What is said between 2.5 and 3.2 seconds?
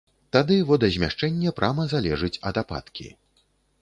ад ападкі.